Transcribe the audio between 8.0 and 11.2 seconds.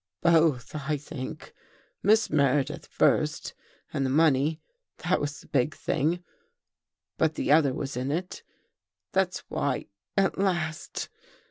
it. That's why, at last